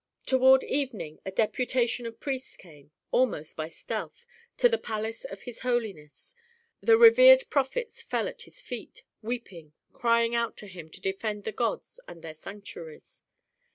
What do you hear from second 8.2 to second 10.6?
at his feet, weeping, crying out